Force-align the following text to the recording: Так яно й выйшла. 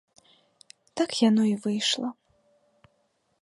Так 0.97 1.09
яно 1.29 1.43
й 1.45 1.53
выйшла. 1.63 2.09